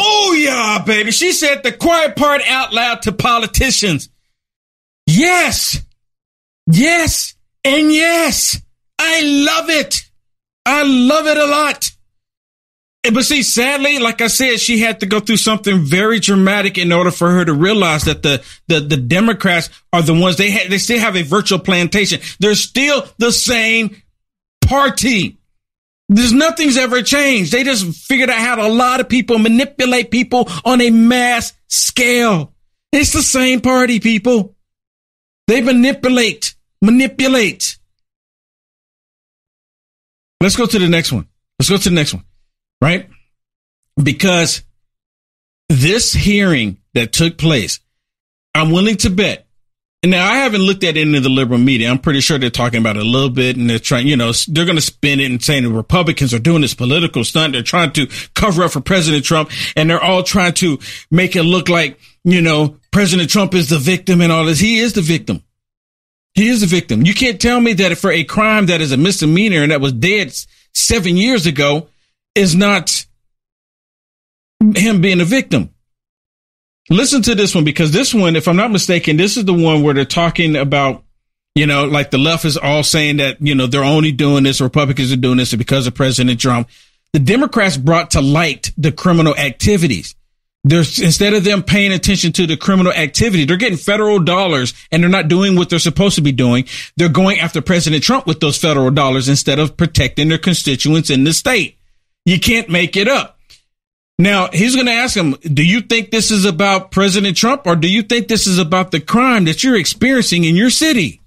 Booyah, 0.00 0.86
baby. 0.86 1.10
She 1.10 1.32
said 1.32 1.62
the 1.62 1.72
quiet 1.72 2.16
part 2.16 2.42
out 2.46 2.72
loud 2.72 3.02
to 3.02 3.12
politicians. 3.12 4.08
Yes. 5.06 5.82
Yes. 6.66 7.34
And 7.64 7.92
yes. 7.92 8.60
I 8.98 9.22
love 9.22 9.68
it. 9.70 10.10
I 10.64 10.82
love 10.84 11.26
it 11.26 11.36
a 11.36 11.46
lot. 11.46 11.90
But 13.02 13.24
see, 13.24 13.42
sadly, 13.42 13.98
like 13.98 14.20
I 14.20 14.26
said, 14.26 14.60
she 14.60 14.78
had 14.78 15.00
to 15.00 15.06
go 15.06 15.20
through 15.20 15.38
something 15.38 15.80
very 15.80 16.20
dramatic 16.20 16.76
in 16.76 16.92
order 16.92 17.10
for 17.10 17.30
her 17.30 17.44
to 17.44 17.52
realize 17.54 18.04
that 18.04 18.22
the, 18.22 18.44
the, 18.68 18.80
the 18.80 18.98
Democrats 18.98 19.70
are 19.92 20.02
the 20.02 20.12
ones 20.12 20.36
they 20.36 20.50
ha- 20.50 20.68
they 20.68 20.76
still 20.76 20.98
have 20.98 21.16
a 21.16 21.22
virtual 21.22 21.58
plantation. 21.58 22.20
They're 22.40 22.54
still 22.54 23.06
the 23.16 23.32
same 23.32 23.96
party. 24.60 25.39
There's 26.12 26.32
nothing's 26.32 26.76
ever 26.76 27.02
changed. 27.02 27.52
They 27.52 27.62
just 27.62 27.86
figured 28.04 28.30
out 28.30 28.40
how 28.40 28.56
to 28.56 28.66
a 28.66 28.68
lot 28.68 28.98
of 28.98 29.08
people 29.08 29.38
manipulate 29.38 30.10
people 30.10 30.48
on 30.64 30.80
a 30.80 30.90
mass 30.90 31.52
scale. 31.68 32.52
It's 32.90 33.12
the 33.12 33.22
same 33.22 33.60
party, 33.60 34.00
people. 34.00 34.56
They 35.46 35.62
manipulate, 35.62 36.56
manipulate. 36.82 37.78
Let's 40.40 40.56
go 40.56 40.66
to 40.66 40.78
the 40.80 40.88
next 40.88 41.12
one. 41.12 41.28
Let's 41.60 41.70
go 41.70 41.76
to 41.76 41.88
the 41.88 41.94
next 41.94 42.12
one, 42.12 42.24
right? 42.80 43.08
Because 44.02 44.64
this 45.68 46.12
hearing 46.12 46.78
that 46.94 47.12
took 47.12 47.38
place, 47.38 47.78
I'm 48.52 48.72
willing 48.72 48.96
to 48.98 49.10
bet 49.10 49.46
now 50.02 50.26
I 50.26 50.38
haven't 50.38 50.62
looked 50.62 50.82
at 50.84 50.96
any 50.96 51.16
of 51.18 51.22
the 51.22 51.28
liberal 51.28 51.58
media. 51.58 51.90
I'm 51.90 51.98
pretty 51.98 52.20
sure 52.20 52.38
they're 52.38 52.48
talking 52.48 52.80
about 52.80 52.96
it 52.96 53.02
a 53.02 53.08
little 53.08 53.28
bit 53.28 53.56
and 53.56 53.68
they're 53.68 53.78
trying, 53.78 54.06
you 54.06 54.16
know, 54.16 54.32
they're 54.48 54.64
going 54.64 54.76
to 54.76 54.82
spin 54.82 55.20
it 55.20 55.30
and 55.30 55.42
saying 55.42 55.64
the 55.64 55.70
Republicans 55.70 56.32
are 56.32 56.38
doing 56.38 56.62
this 56.62 56.72
political 56.72 57.22
stunt. 57.22 57.52
They're 57.52 57.62
trying 57.62 57.92
to 57.92 58.08
cover 58.34 58.62
up 58.62 58.70
for 58.70 58.80
President 58.80 59.24
Trump 59.24 59.50
and 59.76 59.90
they're 59.90 60.02
all 60.02 60.22
trying 60.22 60.54
to 60.54 60.78
make 61.10 61.36
it 61.36 61.42
look 61.42 61.68
like, 61.68 62.00
you 62.24 62.40
know, 62.40 62.76
President 62.92 63.28
Trump 63.28 63.54
is 63.54 63.68
the 63.68 63.78
victim 63.78 64.22
and 64.22 64.32
all 64.32 64.46
this. 64.46 64.58
He 64.58 64.78
is 64.78 64.94
the 64.94 65.02
victim. 65.02 65.42
He 66.34 66.48
is 66.48 66.62
the 66.62 66.66
victim. 66.66 67.04
You 67.04 67.12
can't 67.12 67.40
tell 67.40 67.60
me 67.60 67.74
that 67.74 67.98
for 67.98 68.10
a 68.10 68.24
crime 68.24 68.66
that 68.66 68.80
is 68.80 68.92
a 68.92 68.96
misdemeanor 68.96 69.62
and 69.62 69.72
that 69.72 69.82
was 69.82 69.92
dead 69.92 70.32
seven 70.72 71.16
years 71.16 71.44
ago 71.44 71.88
is 72.34 72.54
not 72.54 73.04
him 74.74 75.00
being 75.00 75.20
a 75.20 75.24
victim. 75.24 75.74
Listen 76.90 77.22
to 77.22 77.36
this 77.36 77.54
one 77.54 77.64
because 77.64 77.92
this 77.92 78.12
one, 78.12 78.34
if 78.34 78.48
I'm 78.48 78.56
not 78.56 78.72
mistaken, 78.72 79.16
this 79.16 79.36
is 79.36 79.44
the 79.44 79.54
one 79.54 79.82
where 79.82 79.94
they're 79.94 80.04
talking 80.04 80.56
about, 80.56 81.04
you 81.54 81.64
know, 81.66 81.84
like 81.84 82.10
the 82.10 82.18
left 82.18 82.44
is 82.44 82.56
all 82.56 82.82
saying 82.82 83.18
that, 83.18 83.40
you 83.40 83.54
know, 83.54 83.68
they're 83.68 83.84
only 83.84 84.10
doing 84.10 84.42
this, 84.42 84.60
Republicans 84.60 85.12
are 85.12 85.16
doing 85.16 85.36
this 85.38 85.54
because 85.54 85.86
of 85.86 85.94
President 85.94 86.40
Trump. 86.40 86.68
The 87.12 87.20
Democrats 87.20 87.76
brought 87.76 88.10
to 88.12 88.20
light 88.20 88.72
the 88.76 88.90
criminal 88.90 89.36
activities. 89.36 90.16
There's 90.62 90.98
instead 91.00 91.32
of 91.32 91.44
them 91.44 91.62
paying 91.62 91.92
attention 91.92 92.32
to 92.32 92.46
the 92.46 92.56
criminal 92.56 92.92
activity, 92.92 93.44
they're 93.44 93.56
getting 93.56 93.78
federal 93.78 94.18
dollars 94.18 94.74
and 94.92 95.02
they're 95.02 95.10
not 95.10 95.28
doing 95.28 95.56
what 95.56 95.70
they're 95.70 95.78
supposed 95.78 96.16
to 96.16 96.22
be 96.22 96.32
doing. 96.32 96.66
They're 96.96 97.08
going 97.08 97.38
after 97.38 97.62
President 97.62 98.02
Trump 98.02 98.26
with 98.26 98.40
those 98.40 98.58
federal 98.58 98.90
dollars 98.90 99.28
instead 99.28 99.58
of 99.58 99.76
protecting 99.76 100.28
their 100.28 100.38
constituents 100.38 101.08
in 101.08 101.24
the 101.24 101.32
state. 101.32 101.78
You 102.26 102.38
can't 102.38 102.68
make 102.68 102.96
it 102.96 103.08
up. 103.08 103.39
Now 104.20 104.50
he's 104.52 104.74
going 104.74 104.86
to 104.86 104.92
ask 104.92 105.16
him, 105.16 105.32
do 105.32 105.64
you 105.64 105.80
think 105.80 106.10
this 106.10 106.30
is 106.30 106.44
about 106.44 106.90
President 106.90 107.36
Trump 107.36 107.66
or 107.66 107.74
do 107.74 107.88
you 107.88 108.02
think 108.02 108.28
this 108.28 108.46
is 108.46 108.58
about 108.58 108.90
the 108.90 109.00
crime 109.00 109.46
that 109.46 109.64
you're 109.64 109.76
experiencing 109.76 110.44
in 110.44 110.56
your 110.56 110.68
city? 110.68 111.22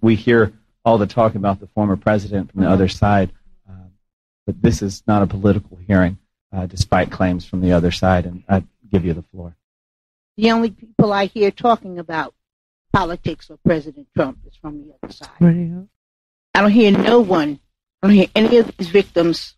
We 0.00 0.14
hear 0.14 0.52
all 0.84 0.96
the 0.96 1.06
talk 1.06 1.34
about 1.34 1.60
the 1.60 1.66
former 1.68 1.96
president 1.96 2.52
from 2.52 2.62
the 2.62 2.70
other 2.70 2.88
side, 2.88 3.32
uh, 3.68 3.88
but 4.46 4.62
this 4.62 4.80
is 4.80 5.02
not 5.06 5.22
a 5.22 5.26
political 5.26 5.76
hearing, 5.76 6.18
uh, 6.52 6.66
despite 6.66 7.10
claims 7.10 7.44
from 7.44 7.60
the 7.60 7.72
other 7.72 7.90
side. 7.90 8.26
And 8.26 8.44
I 8.48 8.64
give 8.90 9.04
you 9.04 9.12
the 9.12 9.22
floor. 9.22 9.56
The 10.36 10.52
only 10.52 10.70
people 10.70 11.12
I 11.12 11.26
hear 11.26 11.50
talking 11.50 11.98
about 11.98 12.34
politics 12.92 13.50
or 13.50 13.58
President 13.64 14.06
Trump 14.14 14.38
is 14.46 14.54
from 14.54 14.84
the 14.84 14.94
other 15.02 15.12
side. 15.12 15.88
I 16.54 16.60
don't 16.60 16.70
hear 16.70 16.92
no 16.92 17.20
one. 17.20 17.58
I 18.02 18.06
don't 18.06 18.16
hear 18.16 18.28
any 18.34 18.58
of 18.58 18.76
these 18.76 18.88
victims 18.88 19.56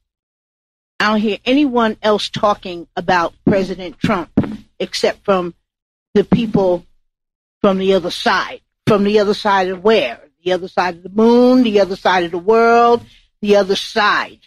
I 1.01 1.09
don't 1.11 1.21
hear 1.21 1.39
anyone 1.45 1.97
else 2.03 2.29
talking 2.29 2.89
about 2.97 3.35
President 3.45 3.99
Trump 3.99 4.31
except 4.79 5.25
from 5.25 5.55
the 6.15 6.25
people 6.25 6.87
from 7.61 7.79
the 7.79 7.95
other 7.95 8.11
side. 8.11 8.61
From 8.87 9.05
the 9.05 9.19
other 9.19 9.35
side 9.35 9.69
of 9.69 9.83
where? 9.83 10.21
The 10.45 10.53
other 10.53 10.69
side 10.69 10.97
of 10.97 11.03
the 11.03 11.09
moon, 11.09 11.63
the 11.63 11.81
other 11.81 11.97
side 11.97 12.25
of 12.25 12.31
the 12.31 12.39
world, 12.39 13.05
the 13.41 13.57
other 13.57 13.77
side. 13.77 14.41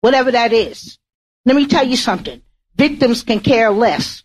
Whatever 0.00 0.32
that 0.32 0.52
is. 0.52 0.98
Let 1.44 1.56
me 1.56 1.66
tell 1.66 1.86
you 1.86 1.96
something. 1.96 2.40
Victims 2.76 3.22
can 3.22 3.40
care 3.40 3.70
less 3.70 4.22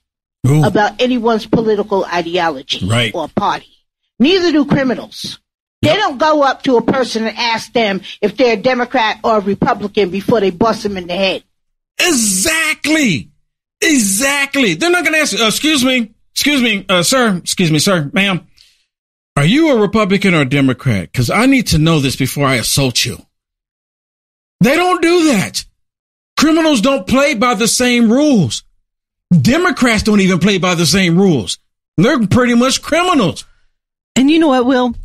Ooh. 0.48 0.64
about 0.64 1.02
anyone's 1.02 1.46
political 1.46 2.06
ideology 2.06 2.88
right. 2.88 3.14
or 3.14 3.28
party. 3.28 3.74
Neither 4.20 4.52
do 4.52 4.66
criminals. 4.66 5.40
They 5.82 5.96
don't 5.96 6.18
go 6.18 6.44
up 6.44 6.64
to 6.64 6.78
a 6.78 6.82
person 6.82 7.26
and 7.26 7.38
ask 7.38 7.72
them 7.72 8.02
if 8.22 8.36
they're 8.36 8.56
a 8.56 8.62
Democrat 8.62 9.20
or 9.24 9.38
a 9.38 9.42
Republican 9.42 10.10
before 10.10 10.42
they 10.42 10.52
bust 10.52 10.84
them 10.84 10.98
in 10.98 11.08
the 11.08 11.16
head. 11.16 11.44
Exactly. 12.00 13.32
Exactly. 13.82 14.74
They're 14.74 14.92
not 14.92 15.04
going 15.04 15.14
to 15.14 15.20
ask, 15.20 15.40
uh, 15.40 15.46
excuse 15.48 15.84
me, 15.84 16.14
excuse 16.34 16.62
me, 16.62 16.86
uh, 16.90 17.04
sir, 17.04 17.38
excuse 17.38 17.72
me, 17.72 17.80
sir, 17.80 18.10
ma'am. 18.14 18.48
Are 19.36 19.46
you 19.46 19.70
a 19.72 19.80
Republican 19.80 20.34
or 20.34 20.42
a 20.42 20.50
Democrat? 20.50 21.12
Because 21.12 21.30
I 21.30 21.46
need 21.46 21.68
to 21.68 21.78
know 21.78 22.00
this 22.00 22.16
before 22.16 22.46
I 22.46 22.56
assault 22.56 23.06
you. 23.06 23.18
They 24.62 24.76
don't 24.76 25.02
do 25.02 25.28
that. 25.28 25.64
Criminals 26.38 26.82
don't 26.82 27.08
play 27.08 27.36
by 27.36 27.54
the 27.54 27.68
same 27.68 28.12
rules. 28.12 28.64
Democrats 29.32 30.04
don't 30.04 30.20
even 30.20 30.40
play 30.40 30.58
by 30.58 30.76
the 30.76 30.86
same 30.86 31.18
rules. 31.18 31.58
They're 31.98 32.28
pretty 32.28 32.56
much 32.56 32.82
criminals. 32.82 33.46
And 34.16 34.30
you 34.30 34.40
know 34.40 34.50
what, 34.50 34.66
Will? 34.66 34.96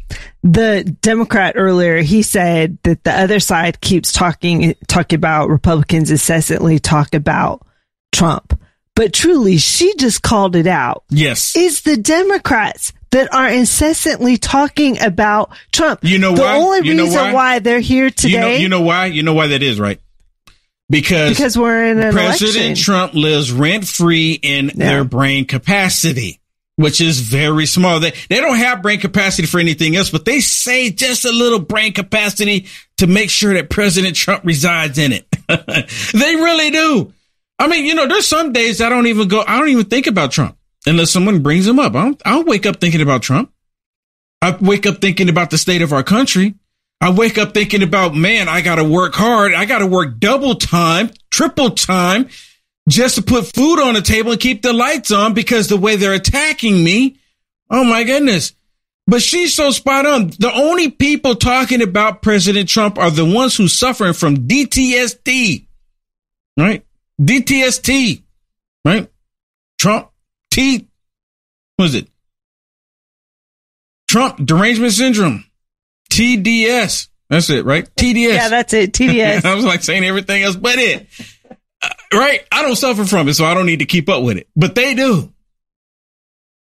The 0.43 0.85
Democrat 1.01 1.55
earlier, 1.57 1.99
he 1.99 2.23
said 2.23 2.79
that 2.83 3.05
the 3.05 3.13
other 3.13 3.41
side 3.41 3.81
keeps 3.81 4.13
talking, 4.13 4.75
talking 4.87 5.17
about 5.17 5.49
Republicans 5.49 6.11
incessantly 6.11 6.79
talk 6.79 7.15
about 7.15 7.67
Trump. 8.13 8.61
But 8.95 9.13
truly, 9.13 9.57
she 9.57 9.95
just 9.97 10.23
called 10.23 10.55
it 10.55 10.67
out. 10.67 11.05
Yes. 11.09 11.57
It's 11.57 11.81
the 11.81 11.97
Democrats 11.97 12.93
that 13.11 13.33
are 13.33 13.49
incessantly 13.49 14.37
talking 14.37 15.01
about 15.01 15.51
Trump. 15.73 16.01
You 16.03 16.19
know 16.19 16.35
the 16.35 16.43
why? 16.43 16.53
The 16.53 16.65
only 16.65 16.89
you 16.89 17.03
reason 17.03 17.21
why? 17.21 17.33
why? 17.33 17.59
they're 17.61 17.81
here 17.81 18.11
today. 18.11 18.33
You 18.33 18.41
know, 18.41 18.51
you 18.51 18.69
know 18.69 18.81
why? 18.83 19.07
You 19.07 19.23
know 19.23 19.35
why 19.35 19.49
that 19.49 19.63
is, 19.63 19.81
right? 19.81 20.01
Because, 20.91 21.31
because 21.31 21.57
we're 21.57 21.87
in 21.87 21.99
an 21.99 22.13
President 22.13 22.57
election. 22.57 22.85
Trump 22.85 23.15
lives 23.15 23.51
rent 23.51 23.87
free 23.87 24.33
in 24.33 24.67
yeah. 24.67 24.73
their 24.75 25.05
brain 25.05 25.47
capacity 25.47 26.41
which 26.77 27.01
is 27.01 27.21
very 27.21 27.67
small. 27.67 28.01
They 28.01 28.13
they 28.29 28.41
don't 28.41 28.57
have 28.57 28.83
brain 28.83 29.01
capacity 29.01 29.47
for 29.47 29.61
anything 29.61 29.97
else, 29.97 30.11
but 30.11 30.25
they 30.25 30.41
say 30.41 30.91
just 30.91 31.25
a 31.25 31.33
little 31.33 31.61
brain 31.61 31.93
capacity 31.93 32.67
to 32.99 33.07
make 33.07 33.31
sure 33.31 33.55
that 33.55 33.71
President 33.71 34.17
Trump 34.17 34.45
resides 34.45 34.99
in 34.99 35.13
it. 35.13 35.27
they 35.49 36.37
really 36.37 36.71
do. 36.71 37.13
I 37.59 37.69
mean, 37.69 37.85
you 37.85 37.95
know, 37.95 38.07
there's 38.07 38.27
some 38.27 38.53
days 38.53 38.81
I 38.81 38.89
don't 38.89 39.07
even 39.07 39.29
go, 39.29 39.45
I 39.47 39.59
don't 39.59 39.69
even 39.69 39.85
think 39.85 40.07
about 40.07 40.33
Trump 40.33 40.57
unless 40.87 41.11
someone 41.11 41.43
brings 41.43 41.67
him 41.67 41.79
up. 41.79 41.95
I 41.95 42.03
don't, 42.03 42.23
I 42.25 42.31
don't 42.33 42.49
wake 42.49 42.67
up 42.67 42.81
thinking 42.81 43.01
about 43.01 43.23
Trump. 43.23 43.53
I 44.43 44.57
wake 44.61 44.87
up 44.87 45.01
thinking 45.01 45.29
about 45.29 45.51
the 45.51 45.59
state 45.59 45.83
of 45.83 45.93
our 45.93 46.03
country. 46.03 46.55
I 47.01 47.11
wake 47.11 47.39
up 47.39 47.55
thinking 47.55 47.83
about, 47.83 48.15
man, 48.15 48.49
I 48.49 48.61
got 48.61 48.77
to 48.77 48.85
work 48.85 49.15
hard. 49.15 49.55
I 49.55 49.65
got 49.65 49.79
to 49.79 49.87
work 49.87 50.19
double 50.19 50.55
time, 50.55 51.11
triple 51.31 51.71
time 51.71 52.29
just 52.89 53.17
to 53.17 53.23
put 53.23 53.55
food 53.55 53.81
on 53.81 53.95
the 53.95 54.03
table 54.03 54.33
and 54.33 54.41
keep 54.41 54.63
the 54.63 54.73
lights 54.73 55.11
on 55.11 55.35
because 55.35 55.69
the 55.69 55.77
way 55.77 55.97
they're 55.97 56.13
attacking 56.13 56.83
me. 56.83 57.19
Oh 57.71 57.85
my 57.85 58.05
goodness. 58.05 58.53
But 59.07 59.23
she's 59.23 59.55
so 59.55 59.71
spot 59.71 60.07
on. 60.07 60.29
The 60.29 60.51
only 60.53 60.91
people 60.91 61.35
talking 61.35 61.83
about 61.83 62.23
President 62.23 62.69
Trump 62.69 62.99
are 62.99 63.11
the 63.11 63.25
ones 63.25 63.57
who 63.57 63.69
suffering 63.69 64.15
from 64.15 64.49
DTSD, 64.49 65.67
right? 66.59 66.85
DTST, 67.21 68.23
right? 68.85 69.11
Trump 69.79 70.11
T, 70.51 70.89
what 71.77 71.87
is 71.87 71.95
it? 71.97 72.09
Trump 74.09 74.45
derangement 74.45 74.93
syndrome, 74.93 75.45
TDS. 76.11 77.09
That's 77.29 77.51
it, 77.51 77.65
right? 77.65 77.89
TDS. 77.97 78.35
Yeah, 78.35 78.49
that's 78.49 78.73
it. 78.73 78.93
TDS. 78.93 79.45
I 79.45 79.55
was 79.55 79.65
like 79.65 79.83
saying 79.83 80.05
everything 80.05 80.43
else 80.43 80.57
but 80.57 80.79
it. 80.79 81.09
Uh, 81.85 81.89
right? 82.19 82.41
I 82.51 82.63
don't 82.63 82.77
suffer 82.77 83.05
from 83.05 83.29
it, 83.29 83.35
so 83.35 83.45
I 83.45 83.55
don't 83.55 83.67
need 83.67 83.81
to 83.81 83.85
keep 83.87 84.09
up 84.09 84.23
with 84.23 84.39
it. 84.39 84.49
But 84.57 84.75
they 84.75 84.95
do. 84.95 85.33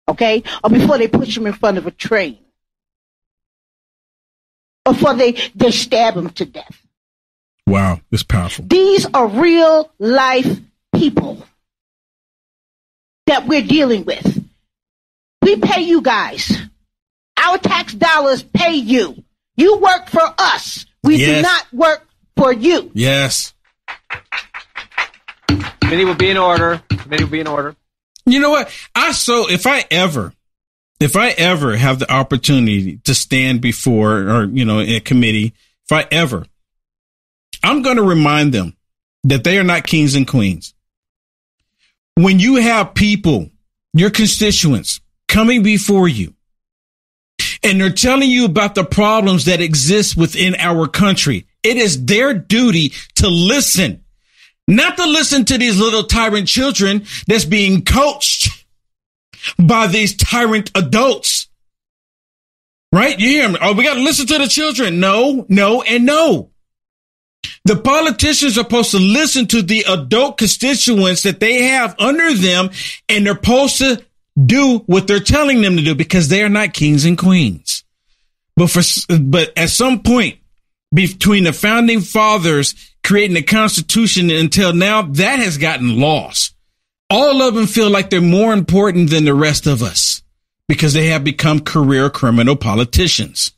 Okay? 0.07 0.43
Or 0.63 0.69
before 0.69 0.97
they 0.97 1.07
push 1.07 1.35
him 1.37 1.47
in 1.47 1.53
front 1.53 1.77
of 1.77 1.87
a 1.87 1.91
train. 1.91 2.37
Or 4.85 4.93
before 4.93 5.13
they, 5.15 5.33
they 5.55 5.71
stab 5.71 6.15
him 6.15 6.29
to 6.31 6.45
death. 6.45 6.81
Wow, 7.67 8.01
it's 8.11 8.23
powerful. 8.23 8.65
These 8.67 9.05
are 9.13 9.27
real 9.27 9.91
life 9.99 10.59
people 10.95 11.45
that 13.27 13.45
we're 13.47 13.61
dealing 13.61 14.05
with. 14.05 14.43
We 15.43 15.57
pay 15.57 15.81
you 15.81 16.01
guys. 16.01 16.57
Our 17.37 17.57
tax 17.59 17.93
dollars 17.93 18.41
pay 18.41 18.73
you. 18.73 19.23
You 19.55 19.77
work 19.77 20.09
for 20.09 20.33
us. 20.39 20.85
We 21.03 21.17
Yes. 21.17 21.35
do 21.37 21.41
not 21.43 21.73
work 21.73 22.07
for 22.35 22.51
you. 22.51 22.89
Yes. 22.95 23.53
Committee 25.89 26.05
will 26.05 26.13
be 26.13 26.29
in 26.29 26.37
order. 26.37 26.83
Committee 26.89 27.23
will 27.23 27.31
be 27.31 27.39
in 27.39 27.47
order. 27.47 27.75
You 28.27 28.39
know 28.39 28.51
what? 28.51 28.71
I 28.93 29.11
so 29.11 29.49
if 29.49 29.65
I 29.65 29.85
ever, 29.89 30.33
if 30.99 31.15
I 31.15 31.29
ever 31.29 31.75
have 31.75 31.97
the 31.97 32.11
opportunity 32.13 32.97
to 33.05 33.15
stand 33.15 33.59
before 33.59 34.19
or 34.19 34.43
you 34.43 34.65
know 34.65 34.81
in 34.81 34.89
a 34.89 34.99
committee, 34.99 35.55
if 35.85 35.91
I 35.91 36.05
ever, 36.11 36.45
I'm 37.63 37.81
going 37.81 37.97
to 37.97 38.03
remind 38.03 38.53
them 38.53 38.77
that 39.23 39.43
they 39.43 39.57
are 39.57 39.63
not 39.63 39.87
kings 39.87 40.13
and 40.13 40.27
queens. 40.27 40.75
When 42.13 42.37
you 42.37 42.57
have 42.57 42.93
people, 42.93 43.49
your 43.95 44.11
constituents 44.11 45.01
coming 45.27 45.63
before 45.63 46.07
you, 46.07 46.35
and 47.63 47.81
they're 47.81 47.89
telling 47.89 48.29
you 48.29 48.45
about 48.45 48.75
the 48.75 48.85
problems 48.85 49.45
that 49.45 49.59
exist 49.59 50.15
within 50.15 50.53
our 50.59 50.87
country, 50.87 51.47
it 51.63 51.77
is 51.77 52.05
their 52.05 52.35
duty 52.35 52.93
to 53.15 53.27
listen 53.27 54.03
not 54.69 54.97
to 54.97 55.05
listen 55.05 55.45
to 55.45 55.57
these 55.57 55.79
little 55.79 56.03
tyrant 56.03 56.47
children 56.47 57.05
that's 57.27 57.45
being 57.45 57.83
coached 57.83 58.65
by 59.57 59.87
these 59.87 60.15
tyrant 60.15 60.71
adults. 60.75 61.47
Right? 62.91 63.19
You 63.19 63.27
hear 63.27 63.49
me? 63.49 63.57
Oh, 63.61 63.73
we 63.73 63.83
got 63.83 63.95
to 63.95 64.01
listen 64.01 64.27
to 64.27 64.37
the 64.37 64.47
children. 64.47 64.99
No, 64.99 65.45
no, 65.49 65.81
and 65.81 66.05
no. 66.05 66.51
The 67.65 67.77
politicians 67.77 68.57
are 68.57 68.63
supposed 68.63 68.91
to 68.91 68.99
listen 68.99 69.47
to 69.47 69.61
the 69.61 69.85
adult 69.87 70.37
constituents 70.37 71.23
that 71.23 71.39
they 71.39 71.63
have 71.63 71.95
under 71.99 72.33
them, 72.33 72.69
and 73.07 73.25
they're 73.25 73.35
supposed 73.35 73.77
to 73.79 74.03
do 74.43 74.79
what 74.85 75.07
they're 75.07 75.19
telling 75.19 75.61
them 75.61 75.77
to 75.77 75.83
do 75.83 75.95
because 75.95 76.29
they 76.29 76.43
are 76.43 76.49
not 76.49 76.73
kings 76.73 77.05
and 77.05 77.17
queens. 77.17 77.83
But 78.55 78.69
for, 78.71 78.81
but 79.19 79.51
at 79.57 79.69
some 79.69 80.01
point 80.01 80.39
between 80.93 81.43
the 81.43 81.53
founding 81.53 82.01
fathers 82.01 82.75
creating 83.03 83.35
the 83.35 83.43
Constitution 83.43 84.29
until 84.29 84.73
now, 84.73 85.01
that 85.01 85.39
has 85.39 85.57
gotten 85.57 85.99
lost. 85.99 86.55
All 87.09 87.41
of 87.41 87.55
them 87.55 87.65
feel 87.65 87.89
like 87.89 88.09
they're 88.09 88.21
more 88.21 88.53
important 88.53 89.09
than 89.09 89.25
the 89.25 89.33
rest 89.33 89.65
of 89.65 89.81
us 89.81 90.21
because 90.67 90.93
they 90.93 91.07
have 91.07 91.23
become 91.23 91.59
career 91.59 92.09
criminal 92.09 92.55
politicians. 92.55 93.51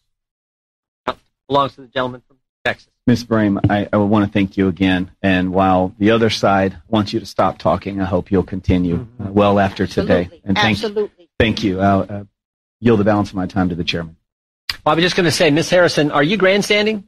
Belongs 1.48 1.76
to 1.76 1.82
the 1.82 1.88
gentleman 1.88 2.22
from 2.28 2.38
Texas. 2.64 2.88
Ms. 3.08 3.26
Brame, 3.26 3.60
I, 3.70 3.90
I 3.92 3.98
want 3.98 4.26
to 4.26 4.32
thank 4.32 4.56
you 4.56 4.70
again. 4.70 5.12
And 5.22 5.52
while 5.52 5.94
the 5.98 6.12
other 6.12 6.30
side 6.30 6.78
wants 6.88 7.12
you 7.12 7.20
to 7.20 7.26
stop 7.26 7.58
talking, 7.58 8.00
I 8.00 8.06
hope 8.06 8.32
you'll 8.32 8.44
continue 8.44 9.08
uh, 9.20 9.32
well 9.32 9.60
after 9.60 9.86
today. 9.86 10.22
Absolutely. 10.22 10.42
And 10.46 10.58
thank, 10.58 10.78
Absolutely. 10.78 11.30
thank 11.40 11.64
you. 11.64 11.82
I'll 11.82 12.06
uh, 12.08 12.24
yield 12.80 13.00
the 13.00 13.04
balance 13.04 13.30
of 13.30 13.36
my 13.36 13.48
time 13.48 13.70
to 13.70 13.76
the 13.76 13.84
chairman. 13.84 14.16
Well, 14.86 14.94
I 14.94 14.96
was 14.96 15.04
just 15.04 15.16
going 15.16 15.26
to 15.26 15.32
say, 15.32 15.50
Miss 15.52 15.70
Harrison, 15.70 16.12
are 16.12 16.24
you 16.24 16.38
grandstanding? 16.38 17.04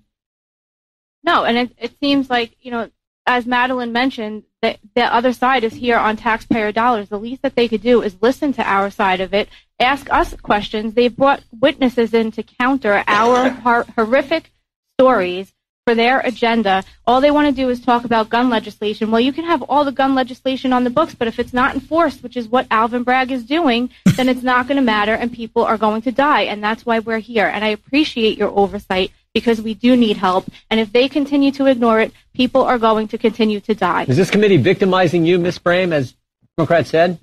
No, 1.23 1.45
and 1.45 1.57
it, 1.57 1.71
it 1.77 1.99
seems 1.99 2.29
like, 2.29 2.55
you 2.62 2.71
know, 2.71 2.89
as 3.25 3.45
Madeline 3.45 3.93
mentioned, 3.93 4.43
the, 4.62 4.77
the 4.95 5.03
other 5.03 5.31
side 5.33 5.63
is 5.63 5.73
here 5.73 5.97
on 5.97 6.17
taxpayer 6.17 6.71
dollars. 6.71 7.09
The 7.09 7.19
least 7.19 7.41
that 7.43 7.55
they 7.55 7.67
could 7.67 7.81
do 7.81 8.01
is 8.01 8.21
listen 8.21 8.53
to 8.53 8.63
our 8.63 8.89
side 8.89 9.21
of 9.21 9.33
it, 9.33 9.49
ask 9.79 10.12
us 10.12 10.36
questions. 10.36 10.93
They've 10.93 11.15
brought 11.15 11.43
witnesses 11.59 12.13
in 12.13 12.31
to 12.31 12.43
counter 12.43 13.03
our 13.07 13.49
hor- 13.49 13.86
horrific 13.95 14.51
stories 14.99 15.53
for 15.86 15.95
their 15.95 16.19
agenda. 16.21 16.83
All 17.05 17.19
they 17.19 17.31
want 17.31 17.47
to 17.47 17.62
do 17.62 17.69
is 17.69 17.81
talk 17.81 18.05
about 18.05 18.29
gun 18.29 18.49
legislation. 18.49 19.12
Well, 19.12 19.19
you 19.19 19.33
can 19.33 19.45
have 19.45 19.62
all 19.63 19.83
the 19.83 19.91
gun 19.91 20.15
legislation 20.15 20.71
on 20.71 20.83
the 20.83 20.89
books, 20.89 21.13
but 21.13 21.27
if 21.27 21.39
it's 21.39 21.53
not 21.53 21.75
enforced, 21.75 22.23
which 22.23 22.38
is 22.38 22.47
what 22.47 22.67
Alvin 22.71 23.03
Bragg 23.03 23.31
is 23.31 23.43
doing, 23.43 23.89
then 24.15 24.29
it's 24.29 24.43
not 24.43 24.67
going 24.67 24.77
to 24.77 24.81
matter 24.81 25.13
and 25.13 25.31
people 25.31 25.63
are 25.63 25.77
going 25.77 26.01
to 26.03 26.12
die. 26.12 26.43
And 26.43 26.63
that's 26.63 26.86
why 26.86 26.99
we're 26.99 27.19
here. 27.19 27.47
And 27.47 27.65
I 27.65 27.69
appreciate 27.69 28.38
your 28.38 28.49
oversight 28.49 29.12
because 29.33 29.61
we 29.61 29.73
do 29.73 29.95
need 29.95 30.17
help. 30.17 30.45
And 30.69 30.79
if 30.79 30.93
they 30.93 31.09
continue 31.09 31.51
to 31.53 31.65
ignore 31.65 31.99
it, 31.99 32.13
people 32.33 32.63
are 32.63 32.77
going 32.77 33.07
to 33.09 33.17
continue 33.17 33.59
to 33.61 33.73
die. 33.73 34.05
Is 34.07 34.17
this 34.17 34.29
committee 34.29 34.57
victimizing 34.57 35.25
you, 35.25 35.39
Miss 35.39 35.59
Brame, 35.59 35.91
as 35.91 36.13
Democrats 36.57 36.89
said? 36.89 37.19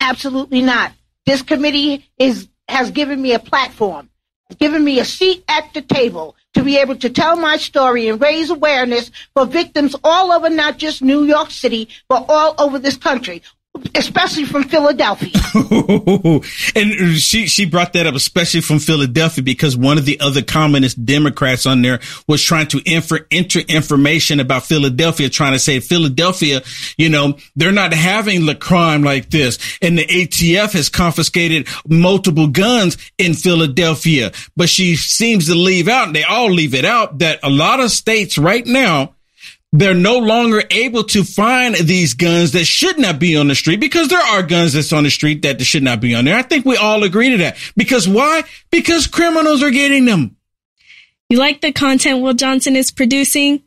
Absolutely 0.00 0.62
not. 0.62 0.92
This 1.26 1.42
committee 1.42 2.06
is 2.18 2.48
has 2.68 2.90
given 2.90 3.20
me 3.20 3.32
a 3.32 3.38
platform, 3.38 4.10
given 4.58 4.84
me 4.84 5.00
a 5.00 5.04
seat 5.04 5.42
at 5.48 5.72
the 5.72 5.80
table 5.80 6.36
to 6.54 6.62
be 6.62 6.76
able 6.76 6.96
to 6.96 7.08
tell 7.08 7.36
my 7.36 7.56
story 7.56 8.08
and 8.08 8.20
raise 8.20 8.50
awareness 8.50 9.10
for 9.34 9.46
victims 9.46 9.96
all 10.04 10.32
over 10.32 10.50
not 10.50 10.76
just 10.76 11.02
New 11.02 11.24
York 11.24 11.50
City, 11.50 11.88
but 12.08 12.26
all 12.28 12.54
over 12.58 12.78
this 12.78 12.96
country, 12.96 13.42
especially 13.94 14.44
from 14.44 14.64
Philadelphia. 14.64 15.30
and 16.74 17.16
she 17.16 17.46
she 17.46 17.66
brought 17.66 17.92
that 17.92 18.06
up, 18.06 18.14
especially 18.14 18.60
from 18.60 18.78
Philadelphia, 18.78 19.42
because 19.42 19.76
one 19.76 19.98
of 19.98 20.04
the 20.04 20.20
other 20.20 20.42
communist 20.42 21.04
Democrats 21.04 21.66
on 21.66 21.82
there 21.82 22.00
was 22.26 22.42
trying 22.42 22.66
to 22.68 22.80
enter 22.86 23.58
information 23.68 24.40
about 24.40 24.64
Philadelphia, 24.64 25.28
trying 25.28 25.52
to 25.52 25.58
say 25.58 25.80
Philadelphia, 25.80 26.62
you 26.96 27.08
know, 27.08 27.36
they're 27.56 27.72
not 27.72 27.92
having 27.92 28.46
the 28.46 28.54
crime 28.54 29.02
like 29.02 29.30
this, 29.30 29.58
and 29.82 29.98
the 29.98 30.06
ATF 30.06 30.72
has 30.72 30.88
confiscated 30.88 31.68
multiple 31.86 32.48
guns 32.48 32.96
in 33.18 33.34
Philadelphia. 33.34 34.32
But 34.56 34.68
she 34.68 34.96
seems 34.96 35.46
to 35.46 35.54
leave 35.54 35.88
out, 35.88 36.08
and 36.08 36.16
they 36.16 36.24
all 36.24 36.50
leave 36.50 36.74
it 36.74 36.84
out, 36.84 37.18
that 37.18 37.40
a 37.42 37.50
lot 37.50 37.80
of 37.80 37.90
states 37.90 38.38
right 38.38 38.66
now 38.66 39.14
they're 39.72 39.94
no 39.94 40.18
longer 40.18 40.62
able 40.70 41.04
to 41.04 41.24
find 41.24 41.74
these 41.74 42.14
guns 42.14 42.52
that 42.52 42.64
should 42.64 42.98
not 42.98 43.18
be 43.18 43.36
on 43.36 43.48
the 43.48 43.54
street 43.54 43.80
because 43.80 44.08
there 44.08 44.18
are 44.22 44.42
guns 44.42 44.72
that's 44.72 44.92
on 44.92 45.04
the 45.04 45.10
street 45.10 45.42
that 45.42 45.60
should 45.60 45.82
not 45.82 46.00
be 46.00 46.14
on 46.14 46.24
there. 46.24 46.36
I 46.36 46.42
think 46.42 46.64
we 46.64 46.76
all 46.76 47.04
agree 47.04 47.30
to 47.30 47.36
that. 47.38 47.58
Because 47.76 48.08
why? 48.08 48.44
Because 48.70 49.06
criminals 49.06 49.62
are 49.62 49.70
getting 49.70 50.06
them. 50.06 50.36
You 51.28 51.38
like 51.38 51.60
the 51.60 51.72
content 51.72 52.22
Will 52.22 52.32
Johnson 52.32 52.76
is 52.76 52.90
producing? 52.90 53.62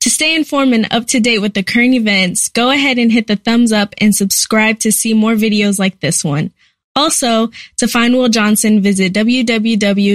To 0.00 0.10
stay 0.10 0.34
informed 0.34 0.74
and 0.74 0.92
up 0.92 1.06
to 1.06 1.20
date 1.20 1.38
with 1.38 1.54
the 1.54 1.62
current 1.62 1.94
events, 1.94 2.48
go 2.48 2.70
ahead 2.70 2.98
and 2.98 3.10
hit 3.10 3.26
the 3.26 3.36
thumbs 3.36 3.72
up 3.72 3.94
and 3.98 4.14
subscribe 4.14 4.78
to 4.80 4.92
see 4.92 5.14
more 5.14 5.32
videos 5.32 5.78
like 5.78 6.00
this 6.00 6.22
one. 6.22 6.52
Also, 6.94 7.48
to 7.78 7.88
find 7.88 8.14
Will 8.14 8.28
Johnson, 8.28 8.82
visit 8.82 9.14
www.uaf.media. 9.14 10.14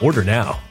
Order 0.01 0.23
now. 0.23 0.70